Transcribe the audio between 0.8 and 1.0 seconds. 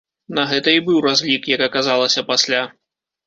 быў